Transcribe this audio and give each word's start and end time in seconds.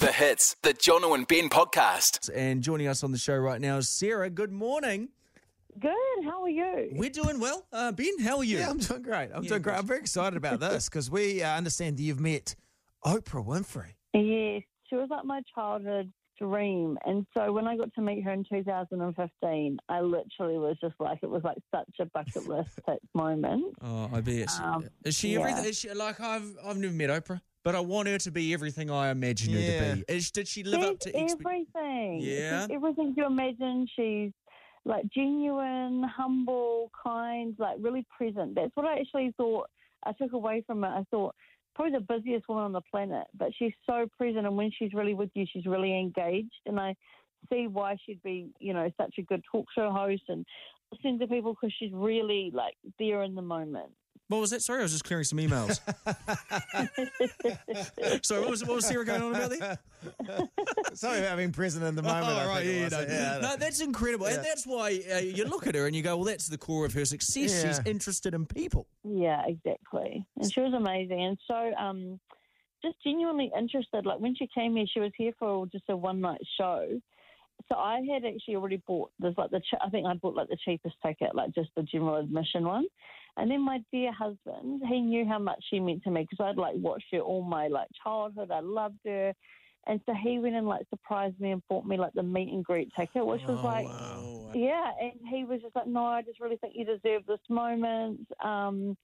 The 0.00 0.12
hits, 0.12 0.54
the 0.62 0.72
Jono 0.74 1.14
and 1.16 1.26
Ben 1.26 1.48
podcast. 1.48 2.30
And 2.32 2.62
joining 2.62 2.86
us 2.86 3.02
on 3.02 3.10
the 3.10 3.18
show 3.18 3.36
right 3.36 3.60
now 3.60 3.78
is 3.78 3.88
Sarah. 3.88 4.30
Good 4.30 4.52
morning. 4.52 5.08
Good. 5.80 5.90
How 6.24 6.42
are 6.44 6.48
you? 6.48 6.90
We're 6.92 7.10
doing 7.10 7.40
well. 7.40 7.66
Uh, 7.72 7.90
ben, 7.90 8.20
how 8.20 8.38
are 8.38 8.44
you? 8.44 8.58
Yeah, 8.58 8.70
I'm 8.70 8.78
doing 8.78 9.02
great. 9.02 9.30
I'm 9.34 9.42
Yeah, 9.42 9.48
doing 9.48 9.62
great. 9.62 9.76
I'm 9.76 9.86
very 9.86 9.98
excited 9.98 10.36
about 10.36 10.60
this 10.60 10.88
because 10.90 11.10
we 11.10 11.42
uh, 11.42 11.50
understand 11.56 11.96
that 11.98 12.02
you've 12.04 12.20
met 12.20 12.54
Oprah 13.04 13.44
Winfrey. 13.44 13.94
Yes, 14.14 14.62
she 14.88 14.94
was 14.94 15.08
like 15.10 15.24
my 15.24 15.40
childhood 15.52 16.12
dream. 16.40 16.96
And 17.04 17.26
so 17.36 17.52
when 17.52 17.66
I 17.66 17.76
got 17.76 17.92
to 17.94 18.00
meet 18.00 18.22
her 18.22 18.30
in 18.30 18.44
2015, 18.48 19.78
I 19.88 20.00
literally 20.00 20.58
was 20.58 20.76
just 20.80 20.94
like, 21.00 21.18
it 21.22 21.28
was 21.30 21.42
like 21.42 21.58
such 21.74 21.90
a 22.00 22.06
bucket 22.06 22.48
list 22.48 22.78
tick 22.88 23.00
moment. 23.14 23.74
Oh, 23.82 24.10
I 24.12 24.20
bet. 24.20 24.48
Um, 24.60 24.88
is 25.04 25.16
she 25.16 25.32
yeah. 25.32 25.40
everything? 25.40 25.64
Is 25.64 25.76
she 25.78 25.92
like 25.92 26.20
I've 26.20 26.56
I've 26.64 26.76
never 26.76 26.94
met 26.94 27.10
Oprah, 27.10 27.40
but 27.68 27.74
I 27.74 27.80
want 27.80 28.08
her 28.08 28.16
to 28.16 28.30
be 28.30 28.54
everything 28.54 28.90
I 28.90 29.10
imagine 29.10 29.52
her 29.52 29.60
Yeah. 29.60 29.90
to 29.90 29.96
be. 29.96 30.04
Is, 30.08 30.30
did 30.30 30.48
she 30.48 30.62
live 30.62 30.80
up 30.80 31.02
She's 31.02 31.12
to 31.12 31.20
expectations? 31.20 31.66
everything. 31.76 32.20
Yeah? 32.22 32.62
She's 32.62 32.70
everything 32.76 33.14
you 33.14 33.26
imagine. 33.26 33.86
She's 33.94 34.32
like 34.86 35.04
genuine, 35.14 36.02
humble, 36.04 36.90
kind, 37.04 37.54
like 37.58 37.76
really 37.78 38.06
present. 38.16 38.54
That's 38.54 38.70
what 38.74 38.86
I 38.86 38.98
actually 38.98 39.34
thought 39.36 39.68
I 40.06 40.12
took 40.12 40.32
away 40.32 40.64
from 40.66 40.82
it. 40.82 40.88
I 40.88 41.04
thought 41.10 41.34
probably 41.74 41.92
the 41.98 42.06
busiest 42.14 42.48
woman 42.48 42.64
on 42.64 42.72
the 42.72 42.80
planet, 42.90 43.26
but 43.38 43.50
she's 43.58 43.74
so 43.84 44.06
present 44.16 44.46
and 44.46 44.56
when 44.56 44.70
she's 44.78 44.94
really 44.94 45.12
with 45.12 45.28
you, 45.34 45.44
she's 45.52 45.66
really 45.66 45.92
engaged. 45.92 46.54
And 46.64 46.80
I 46.80 46.94
see 47.52 47.66
why 47.66 47.98
she'd 48.06 48.22
be, 48.22 48.48
you 48.60 48.72
know, 48.72 48.90
such 48.96 49.16
a 49.18 49.22
good 49.22 49.42
talk 49.52 49.66
show 49.74 49.90
host 49.90 50.22
and 50.28 50.46
listen 50.90 51.18
to 51.18 51.26
people 51.26 51.52
because 51.52 51.74
she's 51.78 51.92
really 51.92 52.50
like 52.54 52.78
there 52.98 53.24
in 53.24 53.34
the 53.34 53.42
moment. 53.42 53.90
What 54.28 54.42
was 54.42 54.50
that? 54.50 54.60
Sorry, 54.60 54.80
I 54.80 54.82
was 54.82 54.92
just 54.92 55.04
clearing 55.04 55.24
some 55.24 55.38
emails. 55.38 55.80
Sorry, 58.24 58.40
what 58.42 58.50
was 58.50 58.62
what 58.62 58.76
was 58.76 58.86
Sarah 58.86 59.04
going 59.04 59.22
on 59.22 59.34
about 59.34 59.58
there? 59.58 59.78
Sorry 60.92 61.20
about 61.20 61.38
being 61.38 61.52
present 61.52 61.82
in 61.82 61.94
the 61.94 62.02
moment. 62.02 62.26
Oh, 62.26 62.36
I 62.36 62.46
right, 62.46 62.66
think 62.66 62.68
it 62.68 62.76
yeah, 62.76 62.84
was. 62.84 62.92
no, 62.92 63.00
Yeah, 63.00 63.38
no, 63.40 63.56
that's 63.56 63.80
incredible, 63.80 64.26
and 64.26 64.44
that's 64.44 64.66
why 64.66 65.00
uh, 65.10 65.16
you 65.18 65.46
look 65.46 65.66
at 65.66 65.74
her 65.74 65.86
and 65.86 65.96
you 65.96 66.02
go, 66.02 66.16
"Well, 66.16 66.26
that's 66.26 66.46
the 66.46 66.58
core 66.58 66.84
of 66.84 66.92
her 66.92 67.06
success. 67.06 67.62
She's 67.62 67.80
interested 67.86 68.34
in 68.34 68.44
people." 68.44 68.86
Yeah, 69.02 69.42
exactly. 69.46 70.26
And 70.36 70.52
she 70.52 70.60
was 70.60 70.74
amazing. 70.74 71.22
And 71.22 71.38
so, 71.46 71.72
um, 71.78 72.20
just 72.82 73.02
genuinely 73.02 73.50
interested. 73.58 74.04
Like 74.04 74.20
when 74.20 74.36
she 74.36 74.46
came 74.54 74.76
here, 74.76 74.84
she 74.92 75.00
was 75.00 75.12
here 75.16 75.32
for 75.38 75.66
just 75.68 75.84
a 75.88 75.96
one 75.96 76.20
night 76.20 76.42
show. 76.58 77.00
So 77.68 77.76
I 77.76 78.00
had 78.12 78.24
actually 78.24 78.56
already 78.56 78.82
bought 78.86 79.10
this, 79.18 79.34
like 79.36 79.50
the, 79.50 79.60
I 79.84 79.88
think 79.88 80.06
I 80.06 80.14
bought 80.14 80.36
like 80.36 80.48
the 80.48 80.56
cheapest 80.64 80.94
ticket, 81.04 81.34
like 81.34 81.54
just 81.54 81.70
the 81.76 81.82
general 81.82 82.16
admission 82.16 82.64
one. 82.64 82.84
And 83.38 83.50
then 83.50 83.60
my 83.64 83.78
dear 83.92 84.12
husband, 84.12 84.82
he 84.88 85.00
knew 85.00 85.24
how 85.24 85.38
much 85.38 85.62
she 85.70 85.78
meant 85.80 86.02
to 86.04 86.10
me 86.10 86.26
because 86.28 86.44
I'd 86.44 86.56
like 86.58 86.74
watched 86.76 87.06
her 87.12 87.20
all 87.20 87.42
my 87.42 87.68
like 87.68 87.88
childhood. 88.02 88.50
I 88.50 88.60
loved 88.60 88.98
her. 89.06 89.32
And 89.86 90.00
so 90.04 90.12
he 90.22 90.38
went 90.38 90.56
and 90.56 90.66
like 90.66 90.86
surprised 90.90 91.40
me 91.40 91.52
and 91.52 91.62
bought 91.68 91.86
me 91.86 91.96
like 91.96 92.12
the 92.14 92.22
meet 92.22 92.52
and 92.52 92.64
greet 92.64 92.90
ticket, 92.98 93.24
which 93.24 93.40
was 93.48 93.58
Oh, 93.62 93.66
like, 93.66 93.86
wow. 93.86 94.50
yeah, 94.54 94.90
and 95.00 95.12
he 95.30 95.44
was 95.44 95.62
just 95.62 95.76
like, 95.76 95.86
no, 95.86 96.04
I 96.04 96.20
just 96.22 96.40
really 96.40 96.56
think 96.56 96.74
you 96.76 96.84
deserve 96.84 97.24
this 97.26 97.38
moment 97.48 98.26
um, 98.44 98.96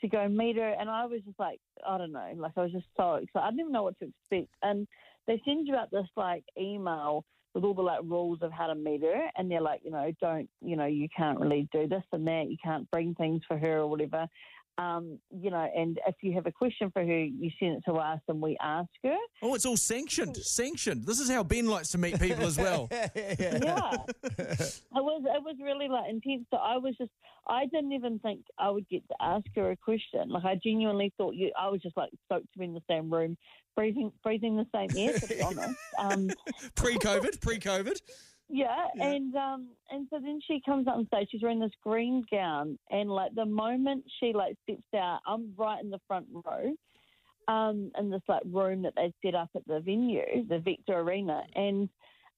to 0.00 0.08
go 0.08 0.28
meet 0.28 0.56
her. 0.56 0.70
And 0.78 0.88
I 0.88 1.04
was 1.06 1.20
just 1.26 1.38
like, 1.38 1.60
I 1.86 1.98
don't 1.98 2.12
know, 2.12 2.32
like 2.36 2.52
I 2.56 2.62
was 2.62 2.72
just 2.72 2.86
so 2.96 3.16
excited. 3.16 3.44
I 3.44 3.50
didn't 3.50 3.60
even 3.60 3.72
know 3.72 3.82
what 3.82 3.98
to 3.98 4.06
expect. 4.06 4.54
And 4.62 4.86
they 5.26 5.42
send 5.44 5.66
you 5.66 5.74
out 5.74 5.90
this 5.90 6.06
like 6.16 6.44
email 6.58 7.24
with 7.54 7.64
all 7.64 7.74
the 7.74 7.82
like 7.82 8.00
rules 8.04 8.38
of 8.42 8.52
how 8.52 8.66
to 8.66 8.74
meet 8.74 9.02
her, 9.02 9.28
and 9.36 9.50
they're 9.50 9.60
like, 9.60 9.80
you 9.84 9.90
know, 9.90 10.12
don't, 10.20 10.48
you 10.60 10.76
know, 10.76 10.86
you 10.86 11.08
can't 11.14 11.38
really 11.40 11.68
do 11.72 11.88
this 11.88 12.04
and 12.12 12.26
that. 12.26 12.46
You 12.48 12.56
can't 12.62 12.90
bring 12.90 13.14
things 13.14 13.42
for 13.46 13.58
her 13.58 13.78
or 13.78 13.86
whatever. 13.88 14.28
Um, 14.80 15.18
you 15.30 15.50
know, 15.50 15.68
and 15.76 16.00
if 16.06 16.14
you 16.22 16.32
have 16.32 16.46
a 16.46 16.52
question 16.52 16.90
for 16.90 17.04
her, 17.04 17.24
you 17.24 17.50
send 17.58 17.76
it 17.76 17.82
to 17.84 17.96
us 17.96 18.20
and 18.28 18.40
we 18.40 18.56
ask 18.62 18.88
her. 19.04 19.16
Oh, 19.42 19.54
it's 19.54 19.66
all 19.66 19.76
sanctioned. 19.76 20.38
Sanctioned. 20.38 21.04
This 21.04 21.20
is 21.20 21.30
how 21.30 21.42
Ben 21.42 21.66
likes 21.66 21.90
to 21.90 21.98
meet 21.98 22.18
people 22.18 22.46
as 22.46 22.56
well. 22.56 22.88
yeah. 22.92 23.08
it 23.14 24.82
was 24.94 25.22
it 25.26 25.42
was 25.42 25.56
really 25.62 25.88
like 25.88 26.08
intense. 26.08 26.46
So 26.50 26.56
I 26.56 26.78
was 26.78 26.94
just 26.96 27.10
I 27.46 27.66
didn't 27.66 27.92
even 27.92 28.20
think 28.20 28.40
I 28.58 28.70
would 28.70 28.88
get 28.88 29.06
to 29.08 29.14
ask 29.20 29.44
her 29.56 29.70
a 29.70 29.76
question. 29.76 30.30
Like 30.30 30.44
I 30.44 30.58
genuinely 30.62 31.12
thought 31.18 31.34
you 31.34 31.52
I 31.58 31.68
was 31.68 31.82
just 31.82 31.96
like 31.98 32.10
stoked 32.24 32.50
to 32.54 32.58
be 32.58 32.64
in 32.64 32.72
the 32.72 32.82
same 32.88 33.12
room, 33.12 33.36
breathing 33.76 34.12
breathing 34.22 34.56
the 34.56 34.66
same 34.74 34.88
air 34.96 35.18
to 35.18 35.26
be 35.26 35.42
honest. 35.42 35.78
Um 35.98 36.30
Pre-COVID, 36.74 37.40
pre-COVID. 37.42 38.00
Yeah, 38.50 38.86
and 39.00 39.34
um 39.36 39.68
and 39.90 40.06
so 40.10 40.18
then 40.20 40.40
she 40.46 40.60
comes 40.64 40.86
up 40.86 40.96
on 40.96 41.06
stage, 41.06 41.28
she's 41.30 41.42
wearing 41.42 41.60
this 41.60 41.70
green 41.82 42.24
gown 42.30 42.78
and 42.90 43.10
like 43.10 43.34
the 43.34 43.46
moment 43.46 44.04
she 44.18 44.32
like 44.32 44.56
steps 44.64 44.82
out, 44.94 45.20
I'm 45.26 45.52
right 45.56 45.82
in 45.82 45.90
the 45.90 46.00
front 46.06 46.26
row. 46.32 46.74
Um, 47.48 47.90
in 47.98 48.10
this 48.10 48.22
like 48.28 48.42
room 48.44 48.82
that 48.82 48.92
they 48.94 49.12
set 49.24 49.34
up 49.34 49.50
at 49.56 49.66
the 49.66 49.80
venue, 49.80 50.46
the 50.48 50.60
Vector 50.60 51.00
Arena, 51.00 51.42
and 51.56 51.88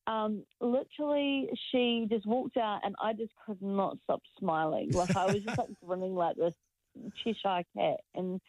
um, 0.06 0.42
literally 0.60 1.50
she 1.70 2.06
just 2.10 2.26
walked 2.26 2.56
out 2.56 2.80
and 2.82 2.94
I 3.02 3.12
just 3.12 3.32
could 3.44 3.60
not 3.60 3.98
stop 4.04 4.22
smiling. 4.38 4.90
Like 4.90 5.14
I 5.14 5.26
was 5.26 5.42
just 5.44 5.58
like 5.58 5.68
grinning 5.86 6.14
like 6.14 6.36
this 6.36 6.54
Cheshire 7.22 7.64
cat, 7.76 8.00
and 8.14 8.40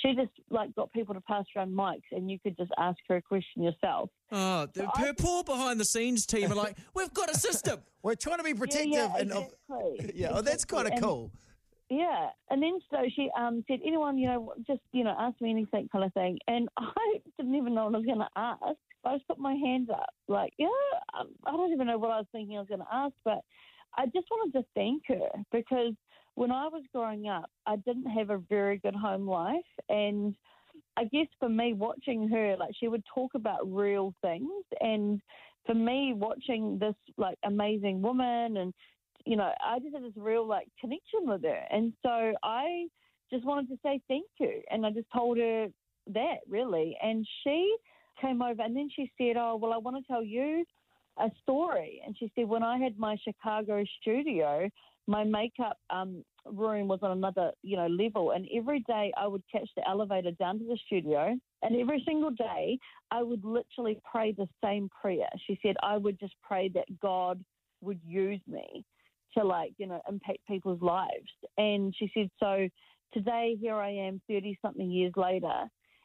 she 0.00 0.14
just 0.14 0.32
like 0.50 0.74
got 0.74 0.92
people 0.92 1.14
to 1.14 1.20
pass 1.20 1.44
around 1.56 1.72
mics, 1.72 2.02
and 2.10 2.30
you 2.30 2.38
could 2.40 2.56
just 2.56 2.72
ask 2.78 2.98
her 3.08 3.16
a 3.16 3.22
question 3.22 3.62
yourself. 3.62 4.10
Oh, 4.30 4.66
the 4.72 4.88
I- 4.94 5.00
her 5.00 5.14
poor 5.14 5.44
behind-the-scenes 5.44 6.26
team 6.26 6.50
are 6.52 6.56
like, 6.56 6.76
"We've 6.94 7.12
got 7.12 7.30
a 7.30 7.36
system." 7.36 7.80
We're 8.02 8.16
trying 8.16 8.38
to 8.38 8.44
be 8.44 8.54
protective. 8.54 8.92
yeah, 8.92 9.12
yeah, 9.14 9.20
and 9.20 9.30
exactly. 9.30 10.12
yeah, 10.14 10.30
oh, 10.32 10.42
that's 10.42 10.64
kind 10.64 10.92
of 10.92 11.00
cool. 11.00 11.30
Yeah, 11.88 12.30
and 12.48 12.62
then 12.62 12.80
so 12.90 12.96
she 13.14 13.28
um, 13.38 13.62
said, 13.68 13.80
anyone, 13.84 14.16
you 14.16 14.26
know, 14.26 14.54
just 14.66 14.80
you 14.92 15.04
know, 15.04 15.14
ask 15.18 15.40
me 15.40 15.50
anything, 15.50 15.88
kind 15.92 16.04
of 16.04 16.12
thing. 16.14 16.38
And 16.48 16.68
I 16.78 17.20
didn't 17.38 17.54
even 17.54 17.74
know 17.74 17.84
what 17.84 17.94
I 17.94 17.98
was 17.98 18.06
going 18.06 18.18
to 18.18 18.28
ask. 18.34 18.78
I 19.04 19.16
just 19.16 19.28
put 19.28 19.38
my 19.38 19.54
hands 19.54 19.90
up, 19.90 20.08
like, 20.28 20.52
yeah, 20.58 20.68
um, 21.18 21.28
I 21.44 21.50
don't 21.50 21.72
even 21.72 21.88
know 21.88 21.98
what 21.98 22.10
I 22.10 22.18
was 22.18 22.26
thinking 22.32 22.56
I 22.56 22.60
was 22.60 22.68
going 22.68 22.80
to 22.80 22.86
ask, 22.94 23.12
but 23.24 23.40
I 23.96 24.06
just 24.06 24.26
wanted 24.30 24.58
to 24.58 24.64
thank 24.74 25.02
her 25.08 25.28
because 25.50 25.92
when 26.34 26.50
I 26.50 26.68
was 26.68 26.82
growing 26.92 27.28
up, 27.28 27.50
I 27.66 27.76
didn't 27.76 28.06
have 28.06 28.30
a 28.30 28.38
very 28.38 28.78
good 28.78 28.94
home 28.94 29.28
life, 29.28 29.60
and 29.88 30.34
I 30.96 31.04
guess 31.04 31.26
for 31.38 31.48
me, 31.48 31.72
watching 31.72 32.28
her, 32.28 32.56
like, 32.58 32.72
she 32.78 32.88
would 32.88 33.04
talk 33.14 33.32
about 33.34 33.60
real 33.72 34.14
things, 34.22 34.64
and 34.80 35.20
for 35.66 35.74
me, 35.74 36.12
watching 36.14 36.78
this 36.78 36.94
like 37.16 37.38
amazing 37.44 38.02
woman 38.02 38.56
and 38.56 38.74
you 39.24 39.36
know, 39.36 39.52
I 39.64 39.78
just 39.78 39.94
had 39.94 40.02
this 40.02 40.12
real 40.16 40.46
like 40.46 40.68
connection 40.80 41.20
with 41.22 41.42
her. 41.44 41.60
And 41.70 41.92
so 42.02 42.32
I 42.42 42.86
just 43.30 43.44
wanted 43.44 43.68
to 43.68 43.78
say 43.82 44.00
thank 44.08 44.26
you. 44.38 44.62
And 44.70 44.84
I 44.84 44.90
just 44.90 45.06
told 45.14 45.38
her 45.38 45.68
that 46.08 46.38
really. 46.48 46.96
And 47.02 47.26
she 47.44 47.76
came 48.20 48.42
over 48.42 48.62
and 48.62 48.76
then 48.76 48.88
she 48.94 49.10
said, 49.18 49.36
Oh, 49.36 49.56
well, 49.56 49.72
I 49.72 49.78
want 49.78 49.96
to 49.96 50.12
tell 50.12 50.22
you 50.22 50.64
a 51.18 51.30
story. 51.42 52.02
And 52.04 52.16
she 52.18 52.30
said, 52.34 52.48
When 52.48 52.62
I 52.62 52.78
had 52.78 52.98
my 52.98 53.16
Chicago 53.22 53.84
studio, 54.00 54.68
my 55.06 55.24
makeup 55.24 55.78
um, 55.90 56.24
room 56.46 56.88
was 56.88 57.00
on 57.02 57.10
another, 57.12 57.52
you 57.62 57.76
know, 57.76 57.86
level. 57.86 58.32
And 58.32 58.48
every 58.54 58.80
day 58.80 59.12
I 59.16 59.26
would 59.26 59.42
catch 59.50 59.68
the 59.76 59.88
elevator 59.88 60.30
down 60.32 60.58
to 60.58 60.64
the 60.64 60.78
studio. 60.86 61.36
And 61.62 61.76
every 61.76 62.02
single 62.06 62.30
day 62.30 62.78
I 63.10 63.22
would 63.22 63.44
literally 63.44 63.98
pray 64.10 64.32
the 64.32 64.48
same 64.62 64.88
prayer. 65.00 65.28
She 65.46 65.58
said, 65.62 65.76
I 65.82 65.96
would 65.96 66.18
just 66.18 66.34
pray 66.42 66.68
that 66.74 66.86
God 67.00 67.42
would 67.80 68.00
use 68.06 68.40
me 68.46 68.84
to 69.36 69.44
like 69.44 69.72
you 69.78 69.86
know 69.86 70.00
impact 70.08 70.38
people's 70.46 70.80
lives 70.82 71.30
and 71.58 71.94
she 71.98 72.10
said 72.14 72.28
so 72.38 72.68
today 73.12 73.56
here 73.60 73.76
i 73.76 73.90
am 73.90 74.20
30 74.28 74.58
something 74.62 74.90
years 74.90 75.12
later 75.16 75.64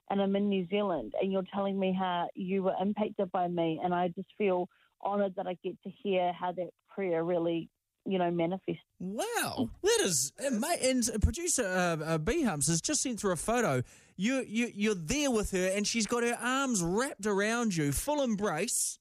and 0.10 0.22
i'm 0.22 0.36
in 0.36 0.50
new 0.50 0.68
zealand 0.70 1.14
and 1.22 1.32
you're 1.32 1.44
telling 1.54 1.80
me 1.80 1.96
how 1.98 2.28
you 2.36 2.64
were 2.64 2.74
impacted 2.82 3.32
by 3.32 3.48
me 3.48 3.80
and 3.84 3.94
i 3.94 4.08
just 4.10 4.30
feel 4.38 4.68
honored 5.02 5.34
that 5.36 5.48
i 5.48 5.58
get 5.64 5.76
to 5.84 5.90
hear 6.02 6.32
how 6.34 6.52
that 6.52 6.70
prayer 6.94 7.24
really 7.24 7.70
you 8.08 8.18
know 8.18 8.32
manifest. 8.32 8.80
Wow, 9.00 9.70
that 9.84 10.00
is, 10.04 10.32
mate, 10.52 10.80
and 10.82 11.22
producer 11.22 11.64
uh, 11.66 12.04
uh, 12.04 12.18
B 12.18 12.44
Humps 12.44 12.68
has 12.68 12.82
just 12.82 13.02
sent 13.02 13.20
through 13.20 13.34
a 13.34 13.38
photo. 13.38 13.84
You 14.16 14.44
you 14.48 14.72
you're 14.74 14.96
there 14.96 15.30
with 15.30 15.52
her, 15.52 15.72
and 15.76 15.86
she's 15.86 16.08
got 16.08 16.24
her 16.24 16.38
arms 16.42 16.82
wrapped 16.82 17.26
around 17.26 17.76
you, 17.76 17.92
full 17.92 18.24
embrace. 18.24 18.98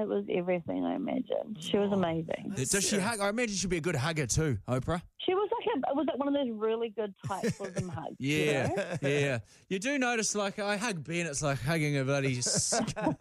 It 0.00 0.08
was 0.08 0.24
everything 0.32 0.84
i 0.84 0.94
imagined 0.94 1.56
she 1.60 1.76
was 1.78 1.90
amazing 1.92 2.52
Does 2.56 2.86
she 2.88 2.98
hug? 2.98 3.20
I 3.20 3.28
imagine 3.28 3.54
she'd 3.56 3.70
be 3.70 3.78
a 3.78 3.80
good 3.80 3.96
hugger 3.96 4.26
too, 4.26 4.58
Oprah. 4.68 5.02
she 5.18 5.34
was 5.34 5.48
like 5.52 5.66
a, 5.76 5.90
it 5.90 5.96
was 5.96 6.06
like 6.08 6.18
one 6.18 6.28
of 6.28 6.34
those 6.34 6.50
really 6.56 6.88
good 6.90 7.14
tight 7.26 7.42
bosom 7.58 7.88
hugs 7.88 8.16
you 8.18 8.36
Yeah, 8.38 8.68
know? 8.68 9.08
yeah. 9.08 9.38
You 9.68 9.78
do 9.78 9.98
notice, 9.98 10.34
like 10.34 10.58
I 10.58 10.76
hug 10.76 11.04
Ben, 11.04 11.26
it's 11.26 11.42
like 11.42 11.60
hugging 11.60 11.96
a 11.98 12.04
bloody 12.04 12.38
s- 12.38 12.72
a 12.96 13.16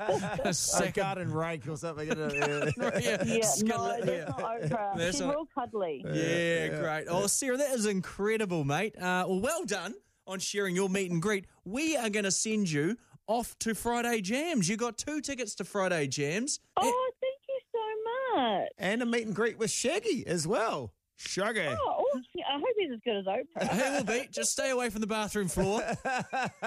A 0.45 0.53
sack 0.53 0.89
of 0.89 0.93
garden 0.95 1.31
rake 1.33 1.67
or 1.67 1.75
something. 1.77 2.07
isn't 2.07 2.31
it? 2.35 2.73
yeah, 3.03 3.23
yeah 3.25 3.41
skin- 3.45 3.67
no 3.67 3.87
that's 3.87 4.05
yeah. 4.07 4.25
not 4.25 4.39
oprah 4.39 4.97
That's 4.97 5.11
she's 5.17 5.21
not- 5.21 5.33
real 5.35 5.47
cuddly 5.53 6.03
Yeah, 6.05 6.67
great. 6.81 7.05
Oh, 7.09 7.27
Sarah, 7.27 7.57
that 7.57 7.71
is 7.71 7.85
incredible, 7.85 8.63
mate. 8.63 8.95
Uh, 8.97 9.25
well, 9.27 9.39
well 9.41 9.65
done 9.65 9.93
on 10.25 10.39
sharing 10.39 10.75
your 10.75 10.89
meet 10.89 11.09
and 11.11 11.21
greet. 11.21 11.45
We 11.65 11.95
are 11.97 12.09
going 12.09 12.25
to 12.25 12.31
send 12.31 12.69
you 12.69 12.97
off 13.27 13.57
to 13.59 13.75
Friday 13.75 14.21
Jams. 14.21 14.67
You 14.69 14.77
got 14.77 14.97
two 14.97 15.21
tickets 15.21 15.55
to 15.55 15.63
Friday 15.63 16.07
Jams. 16.07 16.59
Oh 16.77 17.11
thank 17.21 17.41
you 17.47 17.59
so 17.73 18.39
much 18.41 18.69
and 18.77 19.01
a 19.01 19.05
meet 19.05 19.25
and 19.25 19.35
greet 19.35 19.57
with 19.57 19.71
Shaggy 19.71 20.25
as 20.27 20.47
well. 20.47 20.93
Shaggy. 21.19 21.65
Oh, 21.67 22.05
Yeah, 22.35 22.43
I 22.47 22.59
hope 22.59 22.65
he's 22.77 22.91
as 22.93 22.99
good 23.03 23.17
as 23.17 23.25
Oprah. 23.25 23.73
He 23.83 23.89
will 24.15 24.21
be. 24.21 24.27
Just 24.31 24.51
stay 24.51 24.69
away 24.69 24.89
from 24.91 25.01
the 25.01 25.07
bathroom 25.07 25.47
floor. 25.47 25.81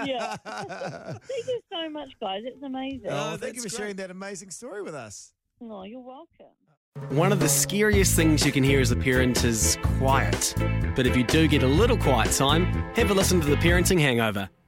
yeah. 0.05 0.37
Thank 0.45 1.47
you 1.47 1.61
so 1.73 1.89
much, 1.91 2.09
guys. 2.21 2.43
It's 2.45 2.61
amazing. 2.63 3.07
Oh, 3.09 3.33
Oh, 3.35 3.37
thank 3.37 3.55
you 3.55 3.63
for 3.63 3.69
that's 3.69 3.77
sharing 3.77 3.97
that 3.97 4.11
amazing 4.11 4.51
story 4.51 4.83
with 4.83 4.95
us. 4.97 5.33
Oh, 5.63 5.85
you're 5.85 6.01
welcome. 6.01 7.17
One 7.17 7.31
of 7.31 7.39
the 7.39 7.49
scariest 7.49 8.17
things 8.17 8.45
you 8.45 8.51
can 8.51 8.65
hear 8.65 8.81
as 8.81 8.91
a 8.91 8.97
parent 8.97 9.45
is 9.45 9.79
quiet. 9.99 10.53
But 10.97 11.07
if 11.07 11.17
you 11.17 11.23
do 11.23 11.47
get 11.47 11.63
a 11.63 11.67
little 11.69 11.97
quiet 11.97 12.33
time, 12.33 12.65
have 12.97 13.13
a 13.13 13.15
listen 13.15 13.41
to 13.41 13.47
the 13.47 13.55
Parenting 13.57 14.01
Hangover. 14.01 14.49